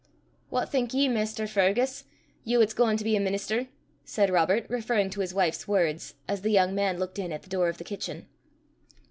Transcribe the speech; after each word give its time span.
"What 0.49 0.71
think 0.71 0.95
ye, 0.95 1.07
Maister 1.07 1.45
Fergus, 1.45 2.05
you 2.43 2.59
'at's 2.59 2.73
gauin' 2.73 2.97
to 2.97 3.03
be 3.03 3.15
a 3.15 3.19
minister?" 3.19 3.67
said 4.03 4.31
Robert, 4.31 4.65
referring 4.67 5.11
to 5.11 5.19
his 5.21 5.31
wife's 5.31 5.67
words, 5.67 6.15
as 6.27 6.41
the 6.41 6.49
young 6.49 6.73
man 6.73 6.97
looked 6.97 7.19
in 7.19 7.31
at 7.31 7.43
the 7.43 7.49
door 7.51 7.69
of 7.69 7.77
the 7.77 7.83
kitchen. 7.83 8.25